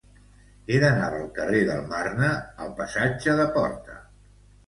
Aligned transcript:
He 0.69 0.77
d'anar 0.83 1.09
del 1.15 1.25
carrer 1.35 1.59
del 1.67 1.83
Marne 1.91 2.29
al 2.65 2.73
passatge 2.79 3.35
de 3.41 3.45
Porta. 3.59 4.01